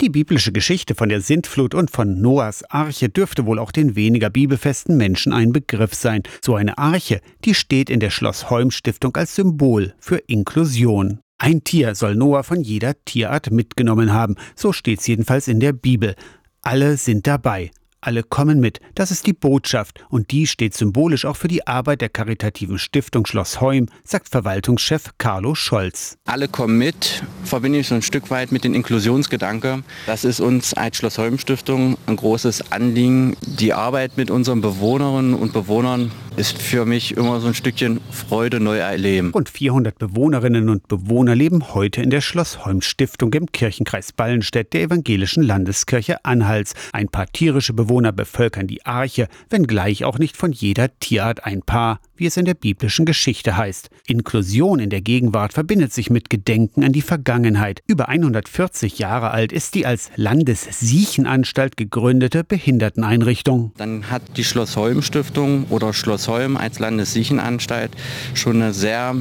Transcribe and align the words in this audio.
Die 0.00 0.08
biblische 0.08 0.50
Geschichte 0.50 0.94
von 0.94 1.10
der 1.10 1.20
Sintflut 1.20 1.74
und 1.74 1.90
von 1.90 2.22
Noahs 2.22 2.64
Arche 2.70 3.10
dürfte 3.10 3.44
wohl 3.44 3.58
auch 3.58 3.70
den 3.70 3.96
weniger 3.96 4.30
bibelfesten 4.30 4.96
Menschen 4.96 5.34
ein 5.34 5.52
Begriff 5.52 5.92
sein. 5.92 6.22
So 6.42 6.54
eine 6.54 6.78
Arche, 6.78 7.20
die 7.44 7.54
steht 7.54 7.90
in 7.90 8.00
der 8.00 8.08
Schloss 8.08 8.48
Holm 8.48 8.70
Stiftung 8.70 9.14
als 9.16 9.34
Symbol 9.34 9.92
für 9.98 10.16
Inklusion. 10.16 11.20
Ein 11.36 11.64
Tier 11.64 11.94
soll 11.94 12.14
Noah 12.14 12.44
von 12.44 12.62
jeder 12.62 12.94
Tierart 13.04 13.50
mitgenommen 13.50 14.10
haben, 14.10 14.36
so 14.56 14.72
steht's 14.72 15.06
jedenfalls 15.06 15.48
in 15.48 15.60
der 15.60 15.74
Bibel. 15.74 16.14
Alle 16.62 16.96
sind 16.96 17.26
dabei, 17.26 17.70
alle 18.00 18.22
kommen 18.22 18.60
mit. 18.60 18.80
Das 18.94 19.10
ist 19.10 19.26
die 19.26 19.32
Botschaft 19.32 20.04
und 20.08 20.30
die 20.30 20.46
steht 20.46 20.74
symbolisch 20.74 21.24
auch 21.24 21.36
für 21.36 21.48
die 21.48 21.66
Arbeit 21.66 22.00
der 22.00 22.08
karitativen 22.08 22.78
Stiftung 22.78 23.26
Schloss 23.26 23.60
Heum, 23.60 23.86
sagt 24.04 24.28
Verwaltungschef 24.28 25.10
Carlo 25.18 25.54
Scholz. 25.54 26.16
Alle 26.26 26.48
kommen 26.48 26.78
mit, 26.78 27.22
verbinde 27.44 27.78
ich 27.78 27.88
so 27.88 27.94
ein 27.94 28.02
Stück 28.02 28.30
weit 28.30 28.52
mit 28.52 28.64
den 28.64 28.74
Inklusionsgedanke. 28.74 29.82
Das 30.06 30.24
ist 30.24 30.40
uns 30.40 30.74
als 30.74 30.96
Schloss 30.96 31.18
Heum 31.18 31.38
Stiftung 31.38 31.96
ein 32.06 32.16
großes 32.16 32.72
Anliegen. 32.72 33.36
Die 33.42 33.72
Arbeit 33.72 34.16
mit 34.16 34.30
unseren 34.30 34.60
Bewohnerinnen 34.60 35.34
und 35.34 35.52
Bewohnern 35.52 36.10
ist 36.40 36.56
für 36.56 36.86
mich 36.86 37.18
immer 37.18 37.38
so 37.38 37.48
ein 37.48 37.54
Stückchen 37.54 38.00
Freude 38.10 38.60
neu 38.60 38.78
erleben. 38.78 39.32
Rund 39.32 39.50
400 39.50 39.98
Bewohnerinnen 39.98 40.70
und 40.70 40.88
Bewohner 40.88 41.34
leben 41.34 41.74
heute 41.74 42.00
in 42.00 42.08
der 42.08 42.22
Schloss 42.22 42.64
Holm 42.64 42.80
Stiftung 42.80 43.30
im 43.34 43.52
Kirchenkreis 43.52 44.12
Ballenstedt 44.12 44.72
der 44.72 44.84
evangelischen 44.84 45.42
Landeskirche 45.42 46.24
Anhals. 46.24 46.72
Ein 46.94 47.08
paar 47.08 47.26
tierische 47.26 47.74
Bewohner 47.74 48.12
bevölkern 48.12 48.66
die 48.66 48.86
Arche, 48.86 49.28
wenngleich 49.50 50.06
auch 50.06 50.18
nicht 50.18 50.34
von 50.34 50.50
jeder 50.50 50.98
Tierart 50.98 51.44
ein 51.44 51.60
Paar, 51.60 52.00
wie 52.16 52.24
es 52.24 52.38
in 52.38 52.46
der 52.46 52.54
biblischen 52.54 53.04
Geschichte 53.04 53.58
heißt. 53.58 53.90
Inklusion 54.06 54.78
in 54.78 54.88
der 54.88 55.02
Gegenwart 55.02 55.52
verbindet 55.52 55.92
sich 55.92 56.08
mit 56.08 56.30
Gedenken 56.30 56.84
an 56.84 56.92
die 56.92 57.02
Vergangenheit. 57.02 57.82
Über 57.86 58.08
140 58.08 58.98
Jahre 58.98 59.30
alt 59.30 59.52
ist 59.52 59.74
die 59.74 59.84
als 59.84 60.10
Landessiechenanstalt 60.16 61.76
gegründete 61.76 62.44
Behinderteneinrichtung. 62.44 63.72
Dann 63.76 64.10
hat 64.10 64.38
die 64.38 64.44
Schloss 64.44 64.76
Holm 64.76 65.02
Stiftung 65.02 65.66
oder 65.68 65.92
Schloss 65.92 66.29
Holm 66.30 66.56
als 66.56 66.78
Landessiechenanstalt 66.78 67.90
schon 68.34 68.62
eine 68.62 68.72
sehr 68.72 69.14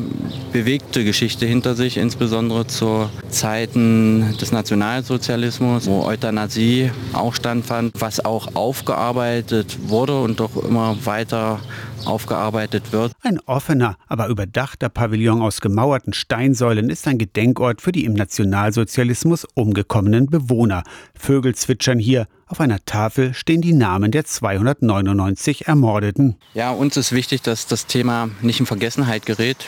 bewegte 0.53 1.03
Geschichte 1.03 1.45
hinter 1.45 1.75
sich, 1.75 1.97
insbesondere 1.97 2.67
zu 2.67 3.09
Zeiten 3.29 4.37
des 4.39 4.51
Nationalsozialismus, 4.51 5.87
wo 5.87 6.03
Euthanasie 6.03 6.91
auch 7.13 7.33
standfand, 7.33 7.99
was 7.99 8.23
auch 8.23 8.55
aufgearbeitet 8.55 9.77
wurde 9.89 10.21
und 10.21 10.39
doch 10.39 10.55
immer 10.63 10.95
weiter 11.03 11.59
aufgearbeitet 12.05 12.91
wird. 12.91 13.11
Ein 13.21 13.39
offener, 13.45 13.97
aber 14.07 14.27
überdachter 14.27 14.89
Pavillon 14.89 15.41
aus 15.41 15.61
gemauerten 15.61 16.13
Steinsäulen 16.13 16.89
ist 16.89 17.07
ein 17.07 17.17
Gedenkort 17.17 17.81
für 17.81 17.91
die 17.91 18.05
im 18.05 18.13
Nationalsozialismus 18.13 19.45
umgekommenen 19.55 20.27
Bewohner. 20.27 20.83
Vögel 21.13 21.55
zwitschern 21.55 21.99
hier. 21.99 22.27
Auf 22.51 22.59
einer 22.59 22.83
Tafel 22.83 23.35
stehen 23.35 23.61
die 23.61 23.73
Namen 23.73 24.09
der 24.09 24.25
299 24.25 25.67
Ermordeten. 25.67 26.35
Ja, 26.55 26.71
uns 26.71 26.97
ist 26.97 27.11
wichtig, 27.11 27.43
dass 27.43 27.67
das 27.67 27.85
Thema 27.85 28.31
nicht 28.41 28.59
in 28.59 28.65
Vergessenheit 28.65 29.27
gerät. 29.27 29.67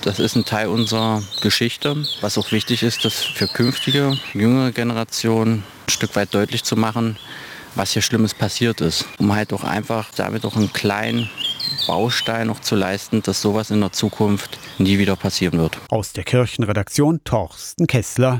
Das 0.00 0.18
ist 0.18 0.34
ein 0.34 0.46
Teil 0.46 0.68
unserer 0.68 1.22
Geschichte. 1.42 1.94
Was 2.22 2.38
auch 2.38 2.50
wichtig 2.50 2.84
ist, 2.84 3.04
das 3.04 3.22
für 3.22 3.48
künftige, 3.48 4.16
jüngere 4.32 4.72
Generationen 4.72 5.62
ein 5.86 5.90
Stück 5.90 6.16
weit 6.16 6.32
deutlich 6.32 6.64
zu 6.64 6.74
machen, 6.74 7.18
was 7.74 7.92
hier 7.92 8.00
Schlimmes 8.00 8.32
passiert 8.32 8.80
ist. 8.80 9.04
Um 9.18 9.34
halt 9.34 9.52
auch 9.52 9.64
einfach 9.64 10.10
damit 10.16 10.46
auch 10.46 10.56
einen 10.56 10.72
kleinen 10.72 11.28
Baustein 11.86 12.46
noch 12.46 12.60
zu 12.60 12.76
leisten, 12.76 13.22
dass 13.22 13.42
sowas 13.42 13.70
in 13.70 13.80
der 13.80 13.92
Zukunft 13.92 14.58
nie 14.78 14.98
wieder 14.98 15.16
passieren 15.16 15.58
wird. 15.58 15.78
Aus 15.90 16.14
der 16.14 16.24
Kirchenredaktion 16.24 17.22
Torsten 17.24 17.86
Kessler. 17.86 18.30